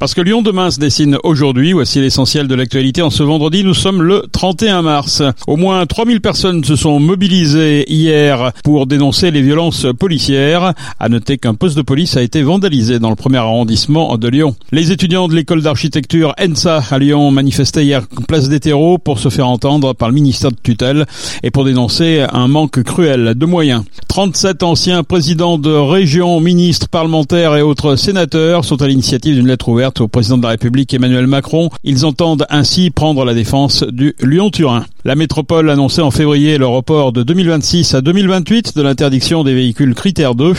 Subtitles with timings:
[0.00, 3.02] Parce que Lyon demain se dessine aujourd'hui, voici l'essentiel de l'actualité.
[3.02, 5.22] En ce vendredi, nous sommes le 31 mars.
[5.46, 10.72] Au moins 3000 personnes se sont mobilisées hier pour dénoncer les violences policières.
[10.98, 14.56] À noter qu'un poste de police a été vandalisé dans le premier arrondissement de Lyon.
[14.72, 19.28] Les étudiants de l'école d'architecture ENSA à Lyon manifestaient hier place des terreaux pour se
[19.28, 21.04] faire entendre par le ministère de tutelle
[21.42, 23.84] et pour dénoncer un manque cruel de moyens.
[24.08, 29.68] 37 anciens présidents de régions, ministres, parlementaires et autres sénateurs sont à l'initiative d'une lettre
[29.68, 31.70] ouverte au président de la République Emmanuel Macron.
[31.84, 34.84] Ils entendent ainsi prendre la défense du Lyon-Turin.
[35.04, 39.94] La métropole annonçait en février le report de 2026 à 2028 de l'interdiction des véhicules
[39.94, 40.52] critères 2.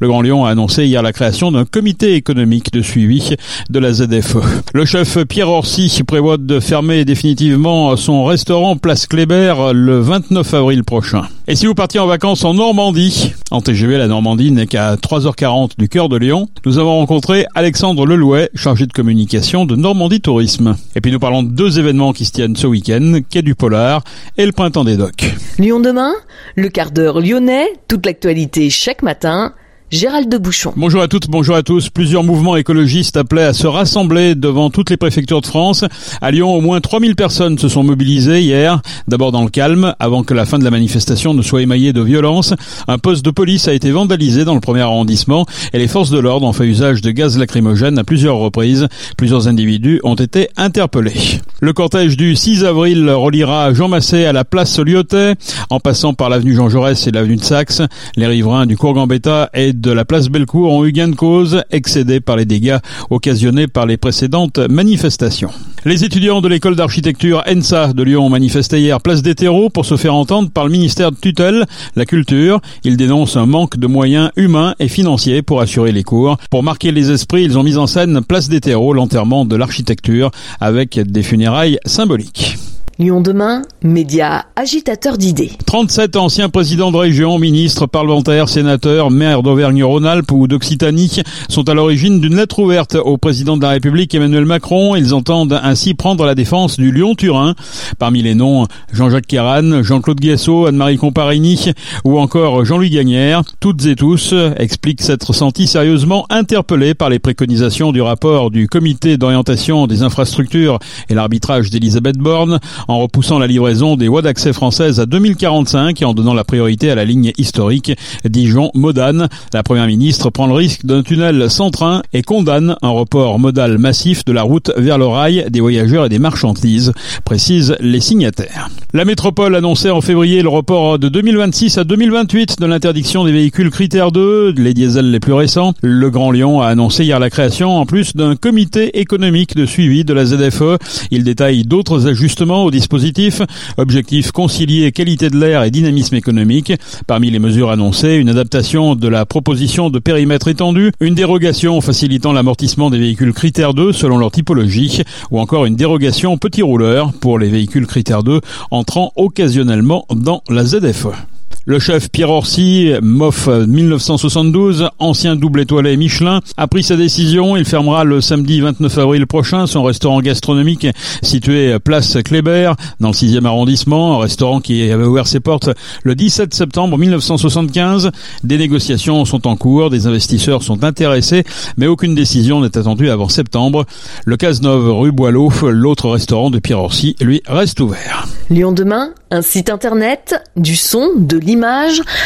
[0.00, 3.34] Le Grand Lyon a annoncé hier la création d'un comité économique de suivi
[3.70, 4.36] de la ZFE.
[4.74, 10.84] Le chef Pierre Orsi prévoit de fermer définitivement son restaurant Place Kléber le 29 avril
[10.84, 11.22] prochain.
[11.48, 15.78] Et si vous partiez en vacances en Normandie, en TGV, la Normandie n'est qu'à 3h40
[15.78, 20.76] du cœur de Lyon, nous avons rencontré Alexandre Lelouet, chargé de communication de Normandie Tourisme.
[20.94, 24.04] Et puis nous parlons de deux événements qui se tiennent ce week-end, Quai du Polar
[24.36, 25.32] et le Printemps des Docks.
[25.58, 26.12] Lyon demain,
[26.56, 29.54] le quart d'heure lyonnais, toute l'actualité chaque matin.
[29.92, 30.72] Gérald de Bouchon.
[30.74, 31.90] Bonjour à toutes, bonjour à tous.
[31.90, 35.84] Plusieurs mouvements écologistes appelaient à se rassembler devant toutes les préfectures de France.
[36.20, 38.82] À Lyon, au moins 3000 personnes se sont mobilisées hier.
[39.06, 42.00] D'abord dans le calme, avant que la fin de la manifestation ne soit émaillée de
[42.00, 42.52] violence.
[42.88, 46.18] Un poste de police a été vandalisé dans le premier arrondissement et les forces de
[46.18, 48.88] l'ordre ont fait usage de gaz lacrymogène à plusieurs reprises.
[49.16, 51.38] Plusieurs individus ont été interpellés.
[51.60, 55.36] Le cortège du 6 avril reliera Jean Massé à la place Lyotet
[55.70, 57.82] en passant par l'avenue Jean Jaurès et l'avenue de Saxe.
[58.16, 61.62] Les riverains du cours Gambetta et de la place Bellecour ont eu gain de cause,
[61.70, 62.78] excédés par les dégâts
[63.10, 65.50] occasionnés par les précédentes manifestations.
[65.84, 69.84] Les étudiants de l'école d'architecture ENSA de Lyon ont manifesté hier place des terreaux pour
[69.84, 72.60] se faire entendre par le ministère de tutelle, la culture.
[72.84, 76.38] Ils dénoncent un manque de moyens humains et financiers pour assurer les cours.
[76.50, 80.30] Pour marquer les esprits, ils ont mis en scène place des terreaux, l'enterrement de l'architecture
[80.60, 82.56] avec des funérailles symboliques.
[82.98, 85.52] Lyon demain, média agitateur d'idées.
[85.66, 91.20] 37 anciens présidents de région, ministres, parlementaires, sénateurs, maires d'Auvergne-Rhône-Alpes ou d'Occitanie
[91.50, 94.96] sont à l'origine d'une lettre ouverte au président de la République Emmanuel Macron.
[94.96, 97.54] Ils entendent ainsi prendre la défense du Lyon-Turin.
[97.98, 101.72] Parmi les noms, Jean-Jacques Kéran, Jean-Claude Guesso, Anne-Marie Comparini
[102.06, 103.42] ou encore Jean-Louis Gagnère.
[103.60, 109.18] Toutes et tous expliquent s'être sentis sérieusement interpellés par les préconisations du rapport du comité
[109.18, 110.78] d'orientation des infrastructures
[111.10, 112.58] et l'arbitrage d'Elisabeth Borne
[112.88, 116.90] en repoussant la livraison des voies d'accès françaises à 2045 et en donnant la priorité
[116.90, 117.92] à la ligne historique
[118.24, 119.28] Dijon-Modane.
[119.52, 123.78] La première ministre prend le risque d'un tunnel sans train et condamne un report modal
[123.78, 126.92] massif de la route vers le rail des voyageurs et des marchandises,
[127.24, 128.68] précisent les signataires.
[128.92, 133.70] La métropole annonçait en février le report de 2026 à 2028 de l'interdiction des véhicules
[133.70, 135.74] critères 2, les diesels les plus récents.
[135.82, 140.04] Le Grand Lyon a annoncé hier la création en plus d'un comité économique de suivi
[140.04, 140.78] de la ZFE.
[141.10, 143.42] Il détaille d'autres ajustements au dispositif.
[143.78, 146.72] Objectif concilier qualité de l'air et dynamisme économique.
[147.06, 152.32] Parmi les mesures annoncées, une adaptation de la proposition de périmètre étendu, une dérogation facilitant
[152.32, 157.38] l'amortissement des véhicules critères 2 selon leur typologie, ou encore une dérogation petit rouleur pour
[157.38, 158.40] les véhicules critères 2
[158.70, 161.35] entrant occasionnellement dans la ZFE.
[161.68, 167.56] Le chef Pierre Orsi, MOF 1972, ancien double étoilé Michelin, a pris sa décision.
[167.56, 170.86] Il fermera le samedi 29 avril prochain son restaurant gastronomique
[171.22, 175.68] situé place Kléber dans le 6e arrondissement, un restaurant qui avait ouvert ses portes
[176.04, 178.12] le 17 septembre 1975.
[178.44, 181.42] Des négociations sont en cours, des investisseurs sont intéressés,
[181.76, 183.86] mais aucune décision n'est attendue avant septembre.
[184.24, 188.28] Le Cazeneuve rue Boileau, l'autre restaurant de Pierre Orsi, lui reste ouvert.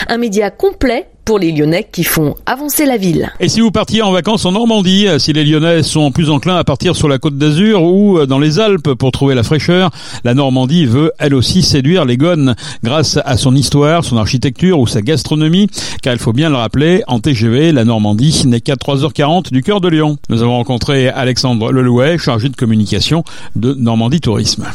[0.08, 3.30] Un média complet pour les Lyonnais qui font avancer la ville.
[3.40, 6.64] Et si vous partiez en vacances en Normandie, si les Lyonnais sont plus enclins à
[6.64, 9.90] partir sur la côte d'Azur ou dans les Alpes pour trouver la fraîcheur,
[10.24, 14.86] la Normandie veut elle aussi séduire les gones grâce à son histoire, son architecture ou
[14.86, 15.68] sa gastronomie,
[16.02, 19.80] car il faut bien le rappeler, en TGV, la Normandie n'est qu'à 3h40 du cœur
[19.80, 20.16] de Lyon.
[20.28, 23.24] Nous avons rencontré Alexandre Lelouet, chargé de communication
[23.56, 24.66] de Normandie Tourisme.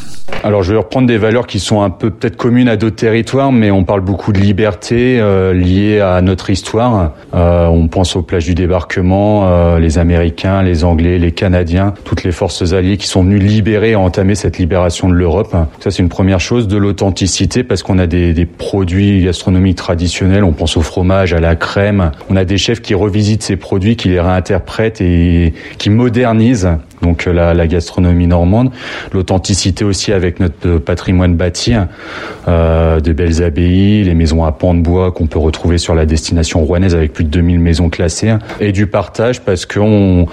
[0.42, 3.52] Alors je vais reprendre des valeurs qui sont un peu peut-être communes à d'autres territoires,
[3.52, 7.12] mais on parle beaucoup de liberté euh, liée à notre histoire.
[7.34, 12.24] Euh, on pense aux plages du débarquement, euh, les Américains, les Anglais, les Canadiens, toutes
[12.24, 15.54] les forces alliées qui sont venues libérer et entamer cette libération de l'Europe.
[15.80, 16.68] Ça c'est une première chose.
[16.68, 20.44] De l'authenticité parce qu'on a des, des, produits gastronomiques traditionnels.
[20.44, 22.12] On pense au fromage, à la crème.
[22.30, 26.68] On a des chefs qui revisitent ces produits, qui les réinterprètent et qui modernisent
[27.02, 28.70] donc la, la gastronomie normande,
[29.12, 31.74] l'authenticité aussi avec notre patrimoine bâti,
[32.48, 36.06] euh, de belles abbayes, les maisons à pans de bois qu'on peut retrouver sur la
[36.06, 40.26] destination rouennaise avec plus de 2000 maisons classées, et du partage parce qu'on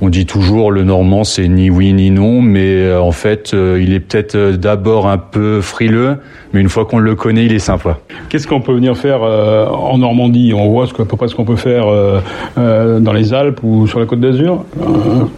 [0.00, 4.00] on dit toujours le normand c'est ni oui ni non, mais en fait il est
[4.00, 6.16] peut-être d'abord un peu frileux,
[6.52, 7.98] mais une fois qu'on le connaît, il est sympa.
[8.28, 10.52] Qu'est-ce qu'on peut venir faire euh, en Normandie?
[10.54, 12.20] On voit à peu près ce qu'on peut faire euh,
[12.58, 14.64] euh, dans les Alpes ou sur la Côte d'Azur?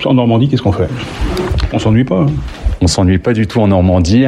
[0.05, 0.68] en Normandie, qu'est-ce qu'on
[1.73, 2.27] On s'ennuie pas.
[2.81, 4.27] On s'ennuie pas du tout en Normandie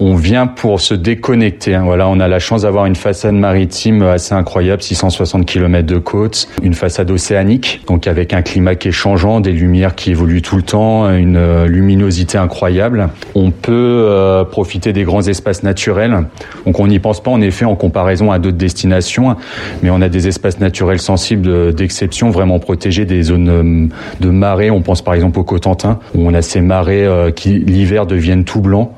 [0.00, 1.74] on vient pour se déconnecter.
[1.74, 1.84] Hein.
[1.84, 6.48] Voilà, on a la chance d'avoir une façade maritime assez incroyable, 660 km de côte,
[6.62, 10.56] une façade océanique, donc avec un climat qui est changeant, des lumières qui évoluent tout
[10.56, 13.08] le temps, une euh, luminosité incroyable.
[13.34, 16.24] On peut euh, profiter des grands espaces naturels.
[16.64, 19.36] Donc on n'y pense pas en effet en comparaison à d'autres destinations,
[19.82, 23.88] mais on a des espaces naturels sensibles d'exception, vraiment protégés, des zones euh,
[24.20, 24.70] de marée.
[24.70, 28.60] On pense par exemple au Cotentin, où on a ces marées qui l'hiver deviennent tout
[28.60, 28.90] blancs.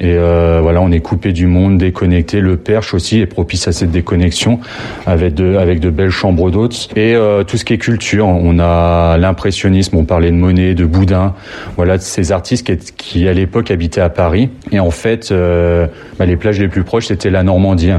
[0.00, 2.40] Et euh, voilà, on est coupé du monde, déconnecté.
[2.40, 4.60] Le Perche aussi est propice à cette déconnexion
[5.06, 6.88] avec de, avec de belles chambres d'hôtes.
[6.94, 10.84] Et euh, tout ce qui est culture, on a l'impressionnisme, on parlait de Monet, de
[10.84, 11.34] Boudin,
[11.76, 14.50] voilà, ces artistes qui, qui à l'époque habitaient à Paris.
[14.70, 15.86] Et en fait, euh,
[16.18, 17.92] bah, les plages les plus proches, c'était la Normandie.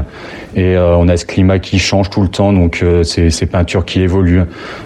[0.56, 3.46] Et euh, on a ce climat qui change tout le temps, donc euh, ces, ces
[3.46, 4.42] peintures qui évoluent,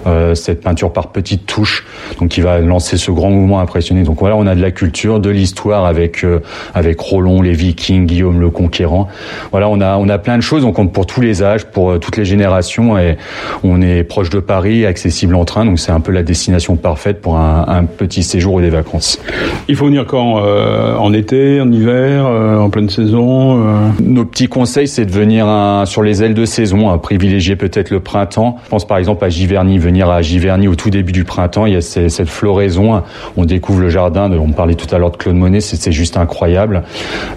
[0.06, 1.86] euh, cette peinture par petites touches,
[2.18, 4.02] donc qui va lancer ce grand mouvement impressionné.
[4.02, 6.26] Donc voilà, on a de la culture, de l'histoire avec
[6.74, 9.08] avec Rollon, les Vikings, Guillaume le Conquérant.
[9.50, 10.64] Voilà, on a on a plein de choses.
[10.64, 13.16] On compte pour tous les âges, pour euh, toutes les générations, et
[13.62, 15.64] on est proche de Paris, accessible en train.
[15.64, 19.20] Donc c'est un peu la destination parfaite pour un, un, petit séjour ou des vacances.
[19.68, 23.88] Il faut venir quand euh, En été, en hiver, euh, en pleine saison euh?
[24.00, 27.90] Nos petits conseils, c'est de venir un, sur les ailes de saison, à privilégier peut-être
[27.90, 28.58] le printemps.
[28.64, 31.66] Je pense par exemple à Giverny, venir à Giverny au tout début du printemps.
[31.66, 33.02] Il y a cette floraison.
[33.36, 34.28] On découvre le jardin.
[34.28, 35.60] De, on parlait tout à l'heure de Claude Monet.
[35.60, 36.82] C'est juste incroyable.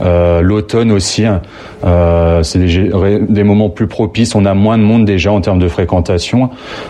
[0.02, 1.42] Euh, L'automne aussi, hein.
[1.86, 4.36] euh, c'est des, moments plus propices.
[4.36, 6.50] On a moins de monde déjà en termes de fréquentation.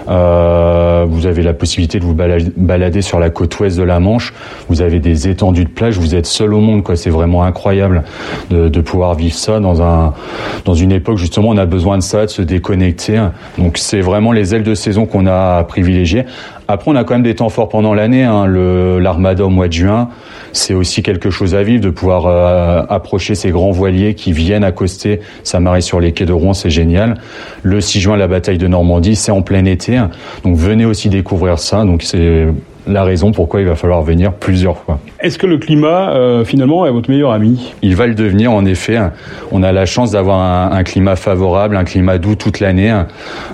[0.10, 4.34] Euh, vous avez la possibilité de vous balader, sur la côte ouest de la Manche.
[4.70, 5.98] Vous avez des étendues de plage.
[5.98, 6.84] Vous êtes seul au monde.
[6.96, 8.04] C'est vraiment incroyable
[8.50, 10.14] de, pouvoir vivre ça dans
[10.66, 11.50] dans une époque justement.
[11.50, 13.22] On a besoin de ça, de se déconnecter.
[13.58, 16.26] Donc c'est vraiment les ailes de saison qu'on a privilégiées.
[16.68, 18.24] Après, on a quand même des temps forts pendant l'année.
[18.24, 18.48] Hein.
[19.00, 20.10] L'armada au mois de juin,
[20.52, 24.64] c'est aussi quelque chose à vivre de pouvoir euh, approcher ces grands voiliers qui viennent
[24.64, 27.20] accoster sa marée sur les quais de Rouen, c'est génial.
[27.64, 29.98] Le 6 juin, la bataille de Normandie, c'est en plein été.
[29.98, 30.10] Hein.
[30.44, 31.86] Donc venez aussi découvrir ça.
[31.86, 32.48] Donc c'est
[32.88, 35.00] la raison pourquoi il va falloir venir plusieurs fois.
[35.20, 37.74] Est-ce que le climat, euh, finalement, est votre meilleur ami?
[37.82, 39.00] Il va le devenir, en effet.
[39.52, 42.96] On a la chance d'avoir un, un, climat favorable, un climat doux toute l'année.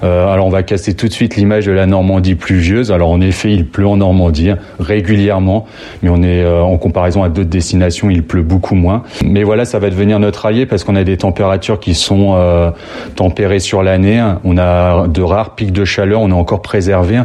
[0.03, 2.91] Euh, alors, on va casser tout de suite l'image de la Normandie pluvieuse.
[2.91, 5.65] Alors, en effet, il pleut en Normandie régulièrement,
[6.01, 9.03] mais on est euh, en comparaison à d'autres destinations, il pleut beaucoup moins.
[9.23, 12.73] Mais voilà, ça va devenir notre allié parce qu'on a des températures qui sont
[13.15, 14.21] tempérées sur l'année.
[14.43, 17.21] On a de rares pics de chaleur, on est encore préservé.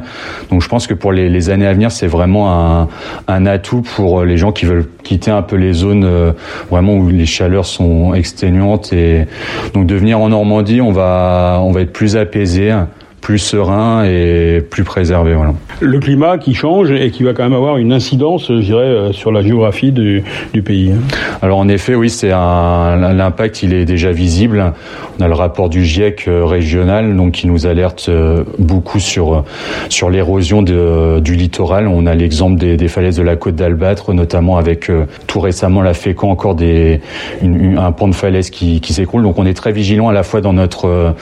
[0.50, 2.88] Donc, je pense que pour les, les années à venir, c'est vraiment un,
[3.26, 6.32] un atout pour les gens qui veulent quitter un peu les zones euh,
[6.70, 8.92] vraiment où les chaleurs sont exténuantes.
[8.92, 9.26] Et
[9.74, 12.72] donc de venir en Normandie, on va on va être plus apaisé
[13.20, 15.34] plus serein et plus préservé.
[15.34, 15.52] Voilà.
[15.80, 19.12] Le climat qui change et qui va quand même avoir une incidence, je dirais, euh,
[19.12, 20.92] sur la géographie du, du pays.
[20.92, 21.00] Hein.
[21.42, 24.72] Alors en effet, oui, c'est l'impact, il est déjà visible.
[25.18, 29.44] On a le rapport du GIEC euh, régional, donc qui nous alerte euh, beaucoup sur
[29.88, 31.88] sur l'érosion du littoral.
[31.88, 34.90] On a l'exemple des, des, falaises de la côte d'Albâtre, notamment avec
[35.26, 37.00] tout récemment la fécond encore des
[37.42, 39.22] une, un pont de falaise qui, qui s'écroule.
[39.22, 41.14] Donc on est très vigilant à la fois dans notre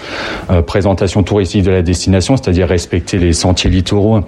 [0.67, 1.83] présentation touristique de la
[2.37, 4.21] c'est-à-dire respecter les sentiers littoraux.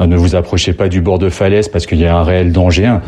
[0.00, 2.52] Euh, ne vous approchez pas du bord de falaise parce qu'il y a un réel
[2.52, 2.98] danger.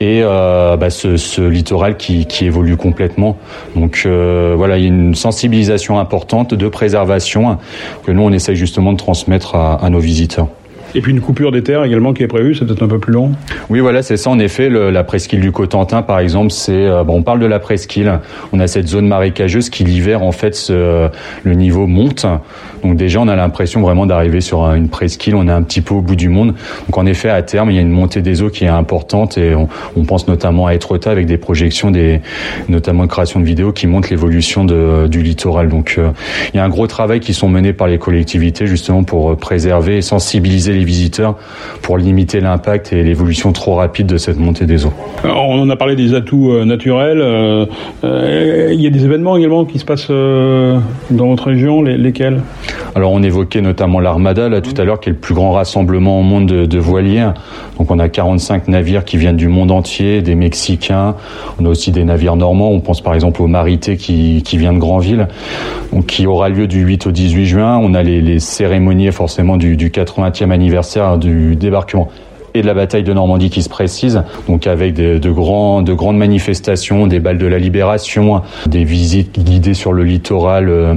[0.00, 3.36] Et euh, bah, ce, littoral qui, évolue complètement.
[3.76, 7.58] Donc euh, voilà, il y a une sensibilisation importante de préservation
[8.04, 10.48] que nous on essaye justement de transmettre à nos visiteurs.
[10.94, 13.12] Et puis une coupure des terres également qui est prévue, c'est peut-être un peu plus
[13.12, 13.32] long.
[13.68, 14.30] Oui, voilà, c'est ça.
[14.30, 17.46] En effet, le, la presqu'île du Cotentin, par exemple, c'est euh, bon, on parle de
[17.46, 18.18] la presqu'île.
[18.52, 21.08] On a cette zone marécageuse qui l'hiver, en fait, ce,
[21.44, 22.26] le niveau monte.
[22.82, 25.34] Donc déjà, on a l'impression vraiment d'arriver sur une presqu'île.
[25.34, 26.54] On est un petit peu au bout du monde.
[26.86, 29.36] Donc en effet, à terme, il y a une montée des eaux qui est importante
[29.38, 32.20] et on, on pense notamment à Etretat avec des projections, des
[32.68, 35.68] notamment de création de vidéos qui montrent l'évolution du littoral.
[35.68, 36.10] Donc euh,
[36.52, 39.98] il y a un gros travail qui sont menés par les collectivités justement pour préserver
[39.98, 41.36] et sensibiliser les visiteurs
[41.82, 44.92] pour limiter l'impact et l'évolution trop rapide de cette montée des eaux.
[45.24, 47.68] on en a parlé des atouts naturels.
[48.02, 52.40] il y a des événements également qui se passent dans votre région, lesquels?
[52.94, 56.18] Alors on évoquait notamment l'Armada là tout à l'heure, qui est le plus grand rassemblement
[56.18, 57.28] au monde de, de voiliers.
[57.78, 61.14] Donc on a 45 navires qui viennent du monde entier, des Mexicains.
[61.60, 62.70] On a aussi des navires normands.
[62.70, 65.28] On pense par exemple au Marité qui, qui vient de Granville,
[65.92, 67.78] donc, qui aura lieu du 8 au 18 juin.
[67.82, 72.08] On a les, les cérémonies forcément du, du 80e anniversaire du débarquement
[72.54, 75.92] et de la bataille de Normandie qui se précise, donc avec de, de, grands, de
[75.92, 80.94] grandes manifestations, des balles de la libération, des visites guidées sur le littoral, euh,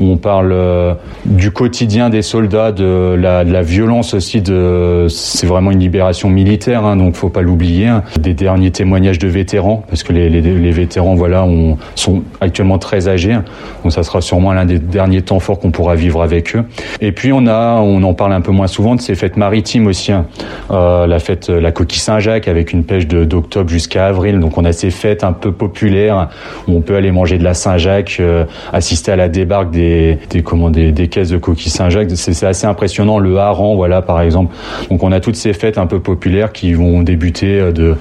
[0.00, 0.94] où on parle euh,
[1.24, 4.40] du quotidien des soldats, de la, de la violence aussi.
[4.40, 7.86] De, c'est vraiment une libération militaire, hein, donc faut pas l'oublier.
[7.86, 8.02] Hein.
[8.18, 12.78] Des derniers témoignages de vétérans, parce que les, les, les vétérans, voilà, on, sont actuellement
[12.78, 13.44] très âgés, hein.
[13.82, 16.64] donc ça sera sûrement l'un des derniers temps forts qu'on pourra vivre avec eux.
[17.00, 19.86] Et puis on a, on en parle un peu moins souvent de ces fêtes maritimes
[19.86, 20.12] aussi.
[20.12, 20.26] Hein.
[20.70, 24.40] Euh, euh, la fête la coquille Saint-Jacques avec une pêche d'octobre jusqu'à avril.
[24.40, 26.28] Donc on a ces fêtes un peu populaires
[26.68, 30.70] où on peut aller manger de la Saint-Jacques, euh, assister à la débarque des comment,
[30.70, 32.10] des, caisses de coquilles Saint-Jacques.
[32.14, 33.18] C'est assez impressionnant.
[33.18, 34.54] Le hareng, voilà par exemple.
[34.90, 37.94] Donc on a toutes ces fêtes un peu populaires qui vont débuter euh, de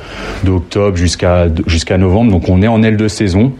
[0.43, 2.31] d'octobre jusqu'à jusqu'à novembre.
[2.31, 3.51] Donc on est en aile de saison.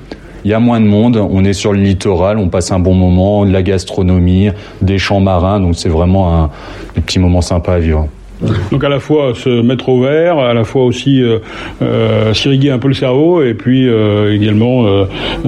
[0.45, 2.93] Il y a moins de monde, on est sur le littoral, on passe un bon
[2.93, 4.49] moment, de la gastronomie,
[4.81, 6.49] des champs marins, donc c'est vraiment un
[7.05, 8.09] petit moment sympa à vivre.
[8.71, 11.39] Donc à la fois se mettre au vert, à la fois aussi euh,
[11.81, 14.85] euh, s'irriguer un peu le cerveau et puis euh, également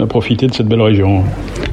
[0.07, 1.23] profiter de cette belle région.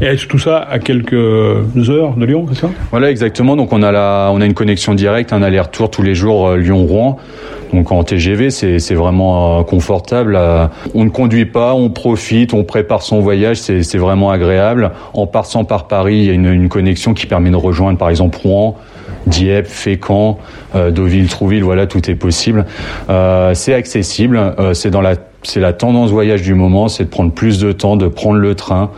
[0.00, 2.70] Et tout ça à quelques heures de Lyon, c'est ça?
[2.90, 3.56] Voilà exactement.
[3.56, 7.18] Donc on a la, on a une connexion directe, un aller-retour tous les jours Lyon-Rouen.
[7.72, 10.38] Donc en TGV, c'est vraiment confortable.
[10.94, 14.90] On ne conduit pas, on profite, on prépare son voyage, c'est vraiment agréable.
[15.14, 18.38] En passant par Paris, il y a une connexion qui permet de rejoindre par exemple
[18.42, 18.76] Rouen,
[19.26, 20.38] Dieppe, Fécamp,
[20.74, 22.66] euh, Deauville, Trouville, voilà, tout est possible.
[23.08, 27.08] Euh, c'est accessible, euh, c'est dans la c'est la tendance voyage du moment, c'est de
[27.08, 28.90] prendre plus de temps, de prendre le train,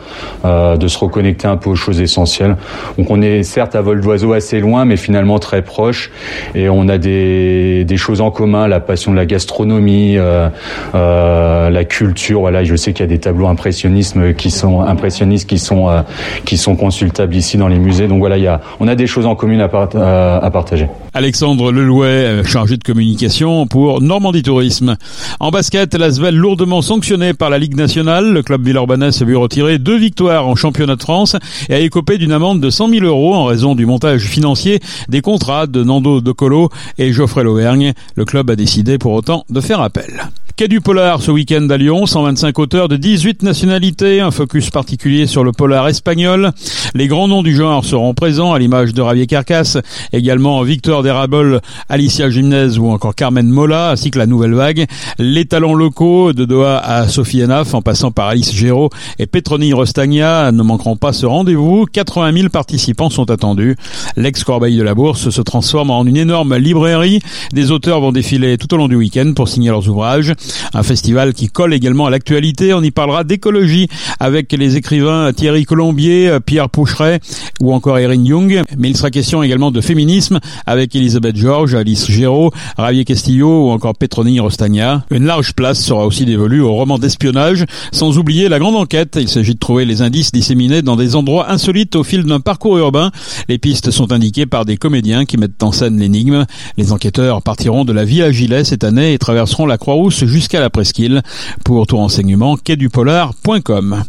[0.45, 2.57] euh, de se reconnecter un peu aux choses essentielles.
[2.99, 6.11] Donc on est certes à vol d'oiseau assez loin, mais finalement très proche,
[6.55, 10.49] et on a des, des choses en commun, la passion de la gastronomie, euh,
[10.95, 12.41] euh, la culture.
[12.41, 16.03] Voilà, je sais qu'il y a des tableaux impressionnistes qui sont impressionnistes qui sont euh,
[16.45, 18.09] qui sont consultables ici dans les musées.
[18.09, 20.51] Donc voilà, il y a, on a des choses en commun à, part, à, à
[20.51, 20.89] partager.
[21.16, 24.97] Alexandre Lelouet, chargé de communication pour Normandie Tourisme.
[25.38, 28.33] En basket, l'Asvel lourdement sanctionné par la Ligue nationale.
[28.33, 31.37] Le club villeurbanais s'est vu retirer deux victoires en championnat de France
[31.68, 35.21] et a écopé d'une amende de 100 000 euros en raison du montage financier des
[35.21, 36.68] contrats de Nando De Colo
[36.99, 37.92] et Geoffrey Lauvergne.
[38.16, 40.30] Le club a décidé pour autant de faire appel.
[40.57, 45.27] Quai du Polar ce week-end à Lyon, 125 auteurs de 18 nationalités, un focus particulier
[45.27, 46.53] sur le polar espagnol.
[46.95, 49.79] Les grands noms du genre seront présents à l'image de Ravier Carcasse,
[50.13, 54.87] également Victor Derabol, Alicia Gimnez ou encore Carmen Mola, ainsi que la nouvelle vague.
[55.19, 59.73] Les talents locaux de Doha à Sophie Enaf, en passant par Alice Géraud et Petroni
[59.73, 61.85] Rostagna, ne manqueront pas ce rendez-vous.
[61.93, 63.75] 80 000 participants sont attendus.
[64.17, 67.19] L'ex-corbeille de la bourse se transforme en une énorme librairie.
[67.53, 70.33] Des auteurs vont défiler tout au long du week-end pour signer leurs ouvrages.
[70.73, 72.75] Un festival qui colle également à l'actualité.
[72.75, 73.89] On y parlera d'écologie
[74.21, 77.21] avec les écrivains Thierry Colombier, Pierre Poucheret
[77.61, 78.63] ou encore Erin Young.
[78.79, 83.71] Mais il sera question également de féminisme avec Elisabeth Georges, Alice Géraud, Ravier Castillo ou
[83.71, 85.05] encore Petroni Rostagna.
[85.11, 89.17] Une large place sera aussi dévolue au roman d'espionnage, sans oublier la grande enquête.
[89.21, 92.79] Il s'agit de trouver les indices disséminés dans des endroits insolites au fil d'un parcours
[92.79, 93.11] urbain.
[93.49, 96.47] Les pistes sont indiquées par des comédiens qui mettent en scène l'énigme.
[96.77, 100.69] Les enquêteurs partiront de la Villa Gilet cette année et traverseront la Croix-Rousse jusqu'à la
[100.69, 101.23] presqu'île.
[101.64, 104.03] Pour tout renseignement, quaidupolar.com.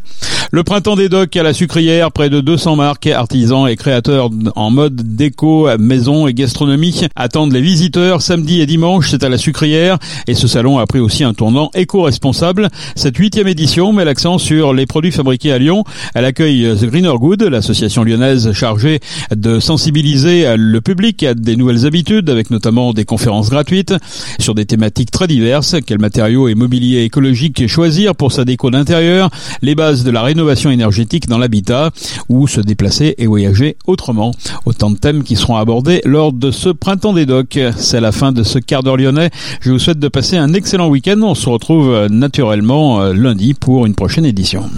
[0.51, 4.71] Le printemps des docks à la sucrière, près de 200 marques, artisans et créateurs en
[4.71, 9.09] mode déco, maison et gastronomie attendent les visiteurs samedi et dimanche.
[9.09, 12.69] C'est à la sucrière et ce salon a pris aussi un tournant éco-responsable.
[12.95, 15.83] Cette huitième édition met l'accent sur les produits fabriqués à Lyon.
[16.13, 18.99] Elle accueille The Greener Good, l'association lyonnaise chargée
[19.35, 23.93] de sensibiliser le public à des nouvelles habitudes, avec notamment des conférences gratuites
[24.39, 25.75] sur des thématiques très diverses.
[25.85, 29.29] Quels matériaux et mobilier écologique choisir pour sa déco d'intérieur,
[29.61, 31.91] les bases de la rénovation énergétique dans l'habitat,
[32.29, 34.31] ou se déplacer et voyager autrement.
[34.65, 37.59] Autant de thèmes qui seront abordés lors de ce printemps des docks.
[37.75, 39.29] C'est la fin de ce quart d'heure lyonnais.
[39.59, 41.19] Je vous souhaite de passer un excellent week-end.
[41.21, 44.69] On se retrouve naturellement lundi pour une prochaine édition.